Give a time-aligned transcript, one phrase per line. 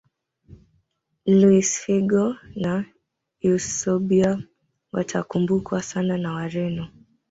[1.25, 2.85] luis figo na
[3.41, 4.43] eusebio
[4.91, 6.87] watakumbukwa sana na wareno